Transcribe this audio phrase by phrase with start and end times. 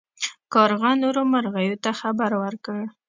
[0.53, 2.79] کارغه نورو مرغیو ته خبر ورکړ.